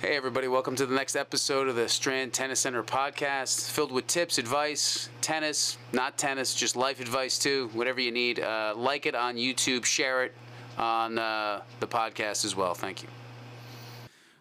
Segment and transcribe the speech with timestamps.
[0.00, 4.06] Hey, everybody, welcome to the next episode of the Strand Tennis Center podcast, filled with
[4.06, 8.40] tips, advice, tennis, not tennis, just life advice too, whatever you need.
[8.40, 10.32] Uh, like it on YouTube, share it
[10.78, 12.72] on uh, the podcast as well.
[12.72, 13.10] Thank you.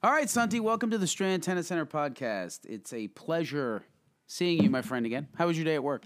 [0.02, 2.62] All right, Santi, welcome to the Strand Tennis Center podcast.
[2.64, 3.84] It's a pleasure
[4.28, 5.28] seeing you, my friend, again.
[5.36, 6.04] How was your day at work?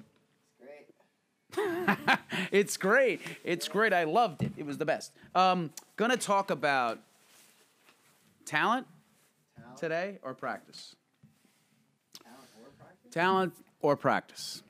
[1.56, 2.18] Great.
[2.52, 3.22] it's great.
[3.44, 3.94] It's great.
[3.94, 4.54] I loved it.
[4.58, 5.12] It was the best.
[5.36, 6.98] Um, gonna talk about
[8.46, 8.88] talent
[9.76, 9.80] Talent,
[10.14, 10.96] today or practice.
[12.24, 13.14] talent or practice?
[13.14, 14.64] Talent or practice.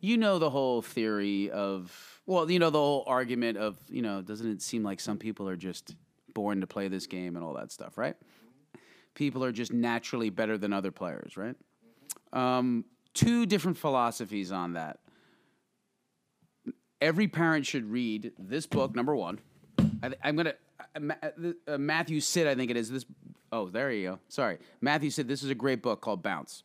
[0.00, 4.22] You know the whole theory of well, you know the whole argument of you know
[4.22, 5.94] doesn't it seem like some people are just
[6.32, 8.16] born to play this game and all that stuff, right?
[9.14, 11.56] People are just naturally better than other players, right?
[12.32, 15.00] Um, two different philosophies on that.
[17.00, 18.94] Every parent should read this book.
[18.94, 19.40] Number one,
[20.02, 20.54] I th- I'm gonna
[20.94, 21.14] uh, Ma-
[21.66, 22.46] uh, Matthew Syed.
[22.46, 23.04] I think it is this.
[23.52, 24.18] Oh, there you go.
[24.28, 26.62] Sorry, Matthew Syed This is a great book called Bounce.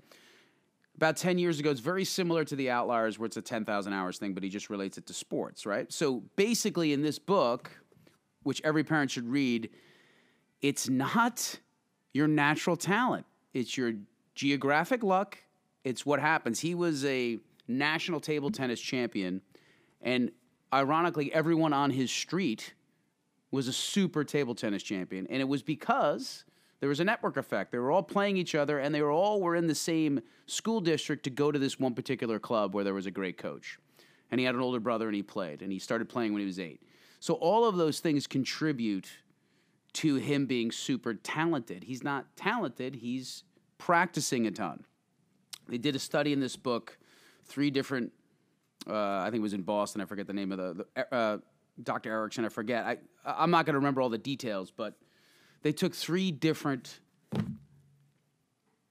[0.96, 4.18] About 10 years ago it's very similar to the outliers where it's a 10000 hours
[4.18, 5.92] thing but he just relates it to sports right?
[5.92, 7.70] So basically in this book
[8.44, 9.70] which every parent should read
[10.62, 11.60] it's not
[12.14, 13.26] your natural talent.
[13.54, 13.94] It's your
[14.36, 15.38] geographic luck.
[15.84, 16.62] It's what happens.
[16.62, 19.42] He was a national table tennis champion
[20.02, 20.32] and
[20.74, 22.74] ironically everyone on his street
[23.52, 25.28] was a super table tennis champion.
[25.28, 26.46] And it was because
[26.86, 29.42] there was a network effect they were all playing each other and they were all
[29.42, 32.94] were in the same school district to go to this one particular club where there
[32.94, 33.80] was a great coach
[34.30, 36.46] and he had an older brother and he played and he started playing when he
[36.46, 36.84] was eight
[37.20, 39.10] so all of those things contribute
[39.94, 43.44] to him being super talented he's not talented he's
[43.80, 44.86] practicing a ton
[45.68, 47.00] they did a study in this book
[47.46, 48.12] three different
[48.88, 50.02] uh, I think it was in Boston.
[50.02, 51.38] I forget the name of the, the uh,
[51.82, 52.12] Dr.
[52.12, 52.46] Ericsson.
[52.46, 52.86] I forget.
[52.86, 54.94] I I'm not going to remember all the details, but
[55.66, 57.00] they took three different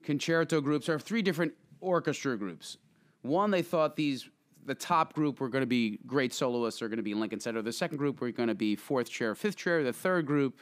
[0.03, 2.78] concerto groups or three different orchestra groups.
[3.22, 4.28] One, they thought these
[4.66, 7.62] the top group were going to be great soloists, are going to be Lincoln Center.
[7.62, 9.84] The second group were going to be fourth chair, fifth chair.
[9.84, 10.59] The third group,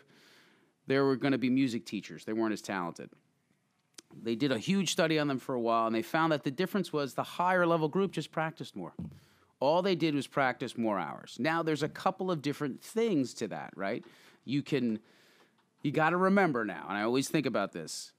[0.87, 2.27] they were going to be music teachers.
[2.27, 3.09] They weren't as talented
[4.23, 6.51] they did a huge study on them for a while and they found that the
[6.51, 8.93] difference was the higher level group just practiced more
[9.59, 13.49] all they did was practice more hours now there's a couple of different things to
[13.49, 14.05] that right
[14.45, 14.99] you can
[15.83, 18.13] you got to remember now and i always think about this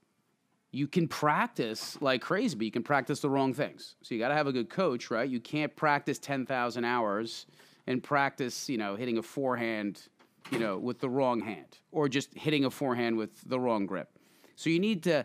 [0.70, 4.28] you can practice like crazy but you can practice the wrong things so you got
[4.28, 7.46] to have a good coach right you can't practice 10,000 hours
[7.86, 10.08] and practice you know hitting a forehand
[10.50, 14.08] you know with the wrong hand or just hitting a forehand with the wrong grip
[14.56, 15.24] so you need to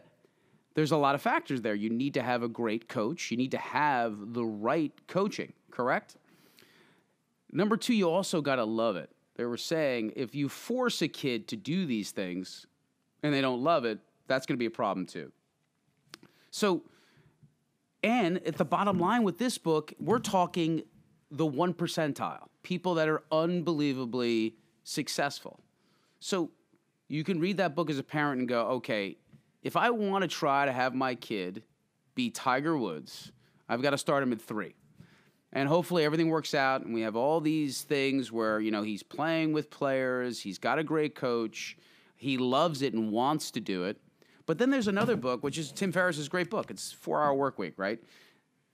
[0.80, 1.76] there's a lot of factors there.
[1.76, 3.32] You need to have a great coach.
[3.32, 6.16] You need to have the right coaching, correct?
[7.52, 9.10] Number two, you also got to love it.
[9.40, 12.68] They were saying if you force a kid to do these things
[13.24, 15.32] and they don't love it, that's going to be a problem too.
[16.52, 16.82] So,
[18.04, 20.84] and at the bottom line with this book, we're talking
[21.32, 25.62] the one percentile, people that are unbelievably successful.
[26.20, 26.52] So,
[27.08, 29.16] you can read that book as a parent and go, okay,
[29.64, 31.64] if I want to try to have my kid
[32.14, 33.32] be Tiger Woods,
[33.70, 34.76] I've got to start him at three.
[35.52, 39.02] And hopefully everything works out and we have all these things where, you know, he's
[39.02, 41.76] playing with players, he's got a great coach,
[42.16, 43.98] he loves it and wants to do it.
[44.46, 46.70] But then there's another book, which is Tim Ferriss's great book.
[46.70, 48.00] It's Four Hour Work Week, right?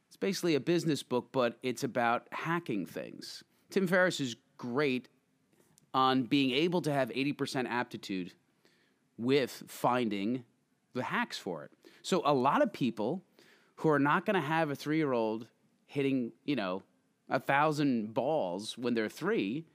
[0.08, 3.44] It's basically a business book, but it's about hacking things.
[3.69, 5.07] Tim Ferriss is great
[5.94, 8.34] on being able to have 80% aptitude
[9.18, 10.44] with finding
[10.94, 11.72] the hacks for it.
[12.02, 13.24] So a lot of people
[13.75, 15.47] who are not going to have a three year old
[15.95, 16.83] hitting, you know,
[17.29, 19.66] a thousand balls when they're three,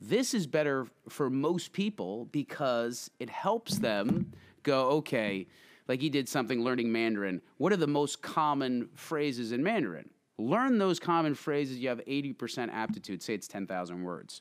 [0.00, 5.46] this is better for most people because it helps them go, okay,
[5.86, 7.42] like he did something learning Mandarin.
[7.58, 10.08] What are the most common phrases in Mandarin?
[10.38, 11.78] Learn those common phrases.
[11.78, 13.22] You have 80% aptitude.
[13.22, 14.40] Say it's 10,000 words.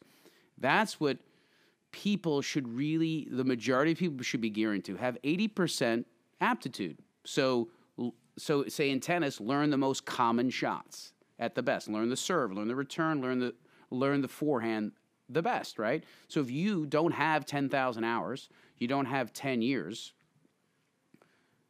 [0.57, 1.17] That's what
[1.91, 4.95] people should really, the majority of people should be gearing to.
[4.95, 6.05] Have 80%
[6.39, 6.99] aptitude.
[7.25, 7.69] So,
[8.37, 11.87] so say in tennis, learn the most common shots at the best.
[11.87, 13.53] Learn the serve, learn the return, learn the
[13.89, 14.91] learn the forehand
[15.29, 16.03] the best, right?
[16.27, 20.13] So if you don't have 10,000 hours, you don't have 10 years,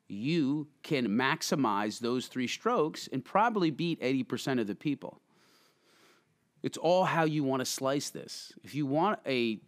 [0.07, 5.21] you can maximize those three strokes and probably beat 80% of the people.
[6.63, 8.53] It's all how you want to slice this.
[8.63, 9.59] If you want a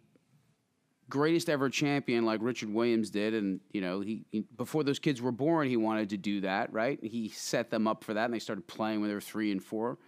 [1.10, 5.20] greatest ever champion like Richard Williams did, and you know he, he, before those kids
[5.20, 6.98] were born, he wanted to do that, right?
[7.02, 9.62] He set them up for that, and they started playing when they were three and
[9.62, 9.98] four.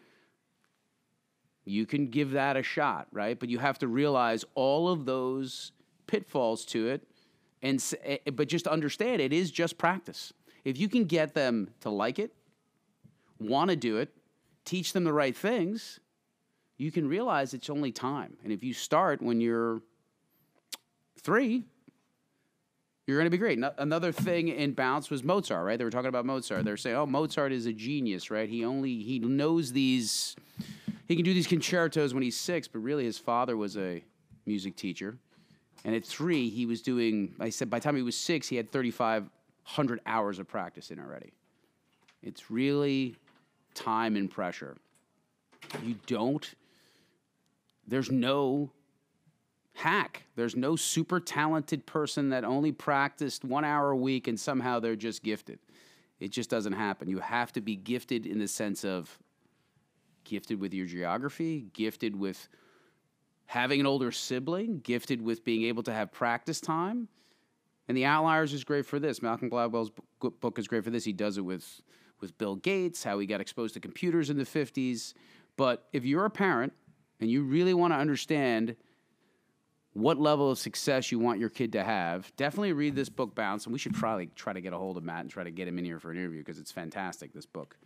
[1.65, 3.39] You can give that a shot, right?
[3.39, 5.73] But you have to realize all of those
[6.07, 7.07] pitfalls to it,
[7.63, 10.33] And eh, but just understand it is just practice.
[10.65, 12.33] If you can get them to like it,
[13.39, 14.15] want to do it,
[14.65, 16.01] teach them the right things,
[16.77, 18.37] you can realize it's only time.
[18.43, 19.83] And if you start when you're
[21.23, 21.65] 3,
[23.07, 23.59] you're going to be great.
[23.59, 25.79] No- Another thing in bounce was Mozart, right?
[25.79, 26.65] They were talking about Mozart.
[26.65, 28.49] They're saying, "Oh, Mozart is a genius, right?
[28.49, 30.37] He only he knows these
[31.09, 34.03] he can do these concertos when he's 6, but really his father was a
[34.47, 35.19] music teacher.
[35.85, 38.57] And at 3, he was doing I said by the time he was 6, he
[38.57, 41.33] had 3500 hours of practice in already.
[42.23, 43.17] It's really
[43.75, 44.77] time and pressure.
[45.85, 46.49] You don't
[47.87, 48.71] there's no
[49.75, 50.25] hack.
[50.37, 54.97] There's no super talented person that only practiced one hour a week and somehow they're
[54.97, 55.59] just gifted.
[56.21, 57.09] It just doesn't happen.
[57.09, 59.19] You have to be gifted in the sense of
[60.25, 62.49] gifted with your geography, gifted with
[63.47, 67.09] having an older sibling, gifted with being able to have practice time.
[67.89, 69.21] And the Outliers is great for this.
[69.21, 69.91] Malcolm Gladwell's
[70.21, 71.05] book is great for this.
[71.05, 71.83] He does it with
[72.23, 75.13] with Bill Gates, how he got exposed to computers in the 50s.
[75.57, 76.73] But if you're a parent
[77.21, 78.77] and you really want to understand
[79.95, 83.67] what level of success you want your kid to have, definitely read this book, Bounce.
[83.67, 85.69] And we should probably try to get a hold of Matt and try to get
[85.69, 87.77] him in here for an interview because it's fantastic, this book.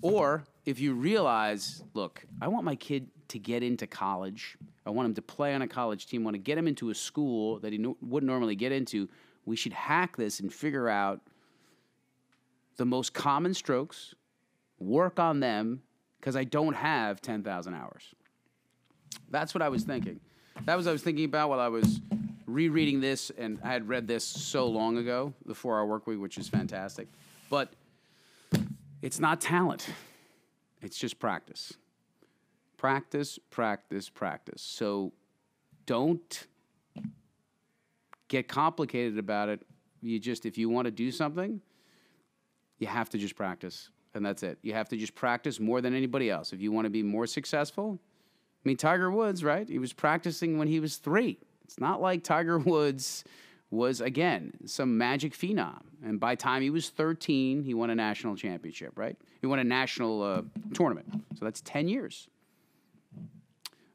[0.00, 4.56] Or if you realize, look, I want my kid to get into college,
[4.86, 6.90] I want him to play on a college team, I want to get him into
[6.90, 9.08] a school that he no- wouldn't normally get into,
[9.44, 11.20] we should hack this and figure out
[12.76, 14.14] the most common strokes,
[14.78, 15.82] work on them,
[16.18, 18.14] because I don't have 10,000 hours.
[19.30, 20.20] That's what I was thinking.
[20.62, 22.00] That was what I was thinking about while I was
[22.46, 26.20] rereading this, and I had read this so long ago, the Four Hour Work Week,
[26.20, 27.08] which is fantastic.
[27.50, 27.72] But
[29.02, 29.88] it's not talent,
[30.80, 31.74] it's just practice.
[32.76, 34.62] Practice, practice, practice.
[34.62, 35.12] So
[35.86, 36.46] don't
[38.28, 39.62] get complicated about it.
[40.02, 41.60] You just, if you want to do something,
[42.78, 43.90] you have to just practice.
[44.14, 44.58] And that's it.
[44.62, 46.52] You have to just practice more than anybody else.
[46.52, 47.98] If you want to be more successful,
[48.64, 49.68] I mean, Tiger Woods, right?
[49.68, 51.38] He was practicing when he was three.
[51.64, 53.24] It's not like Tiger Woods
[53.70, 55.82] was, again, some magic phenom.
[56.02, 59.16] And by time he was 13, he won a national championship, right?
[59.40, 61.06] He won a national uh, tournament.
[61.36, 62.28] So that's 10 years.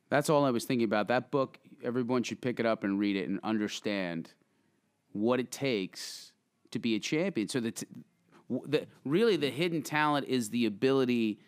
[0.10, 1.08] That's all I was thinking about.
[1.08, 4.34] That book, everyone should pick it up and read it and understand
[5.14, 6.32] what it takes
[6.72, 7.48] to be a champion.
[7.48, 11.40] So that really the hidden talent is the ability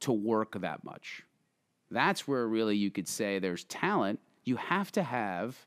[0.00, 1.22] to work that much.
[1.90, 4.20] That's where really you could say there's talent.
[4.44, 5.66] You have to have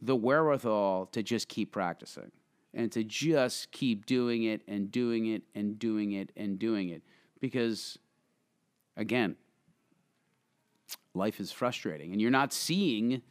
[0.00, 2.30] the wherewithal to just keep practicing
[2.74, 7.02] and to just keep doing it and doing it and doing it and doing it.
[7.40, 7.98] Because
[8.96, 9.36] again
[11.14, 13.22] life is frustrating and you're not seeing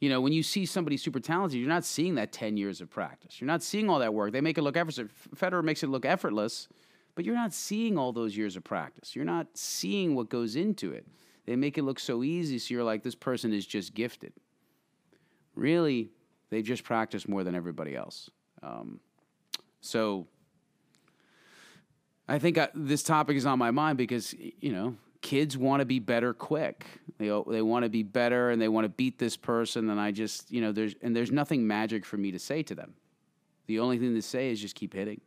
[0.00, 2.90] you know when you see somebody super talented you're not seeing that 10 years of
[2.90, 3.40] practice.
[3.40, 4.32] You're not seeing all that work.
[4.32, 6.68] They make it look effortless federer makes it look effortless
[7.14, 10.92] but you're not seeing all those years of practice you're not seeing what goes into
[10.92, 11.06] it
[11.46, 14.32] they make it look so easy so you're like this person is just gifted
[15.54, 16.10] really
[16.50, 18.30] they've just practiced more than everybody else
[18.62, 19.00] um,
[19.80, 20.26] so
[22.28, 25.86] I think I, this topic is on my mind because you know kids want to
[25.86, 26.86] be better quick.
[27.18, 29.90] They they want to be better and they want to beat this person.
[29.90, 32.74] And I just you know there's and there's nothing magic for me to say to
[32.74, 32.94] them.
[33.66, 35.20] The only thing to say is just keep hitting,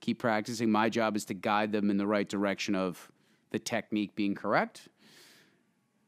[0.00, 0.70] keep practicing.
[0.70, 3.10] My job is to guide them in the right direction of
[3.50, 4.88] the technique being correct,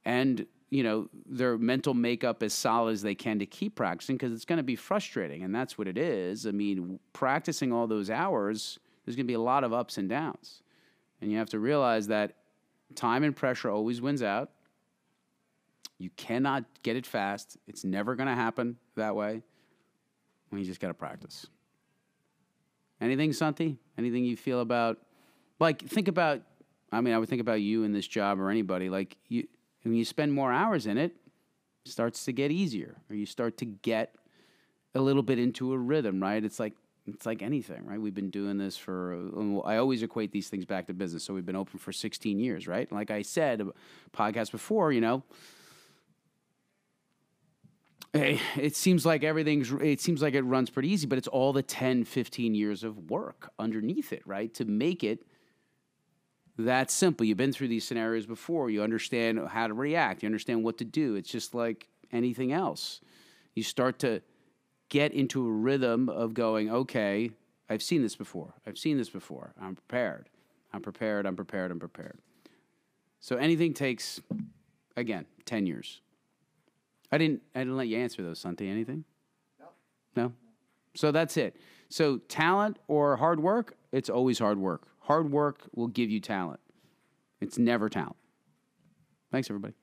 [0.04, 4.32] and you know their mental makeup as solid as they can to keep practicing because
[4.32, 6.46] it's going to be frustrating, and that's what it is.
[6.46, 10.08] I mean, practicing all those hours, there's going to be a lot of ups and
[10.08, 10.62] downs,
[11.20, 12.36] and you have to realize that
[12.94, 14.50] time and pressure always wins out.
[15.98, 17.56] You cannot get it fast.
[17.66, 19.42] It's never going to happen that way.
[20.50, 21.46] And you just got to practice.
[23.02, 23.78] Anything, Santi?
[23.98, 24.98] Anything you feel about?
[25.58, 26.42] Like, think about.
[26.92, 28.88] I mean, I would think about you in this job or anybody.
[28.88, 29.48] Like, you
[29.82, 31.16] when you spend more hours in it,
[31.84, 34.14] it starts to get easier, or you start to get
[34.94, 36.44] a little bit into a rhythm, right?
[36.44, 36.74] It's like
[37.06, 38.00] it's like anything, right?
[38.00, 39.18] We've been doing this for.
[39.64, 41.24] I always equate these things back to business.
[41.24, 42.90] So we've been open for 16 years, right?
[42.92, 43.62] Like I said,
[44.16, 45.24] podcast before, you know.
[48.14, 51.54] Hey, it seems like everything's it seems like it runs pretty easy but it's all
[51.54, 54.52] the 10 15 years of work underneath it right?
[54.54, 55.24] To make it
[56.58, 57.24] that simple.
[57.24, 58.68] You've been through these scenarios before.
[58.68, 60.22] You understand how to react.
[60.22, 61.14] You understand what to do.
[61.14, 63.00] It's just like anything else.
[63.54, 64.20] You start to
[64.90, 67.30] get into a rhythm of going okay
[67.70, 68.52] i've seen this before.
[68.66, 69.54] I've seen this before.
[69.58, 70.28] I'm prepared.
[70.74, 71.24] I'm prepared.
[71.24, 71.70] I'm prepared.
[71.70, 72.18] I'm prepared.
[73.20, 74.20] So anything takes
[74.96, 76.02] again 10 years
[77.12, 77.42] I didn't.
[77.54, 78.68] I didn't let you answer those, Santi.
[78.68, 79.04] Anything?
[79.60, 79.74] Nope.
[80.16, 80.32] No.
[80.94, 81.56] So that's it.
[81.90, 84.88] So talent or hard work, it's always hard work.
[85.00, 86.60] Hard work will give you talent.
[87.40, 88.16] It's never talent.
[89.30, 89.74] Thanks, everybody.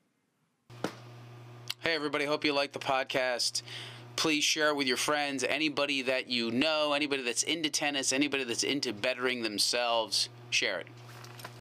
[1.80, 2.24] Hey, everybody.
[2.24, 3.62] Hope you like the podcast.
[4.16, 8.44] Please share it with your friends, anybody that you know, anybody that's into tennis, anybody
[8.44, 10.28] that's into bettering themselves.
[10.50, 10.88] Share it.